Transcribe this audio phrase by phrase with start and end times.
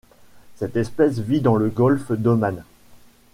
[0.55, 2.63] Cette espèce vit dans le golfe d'Oman.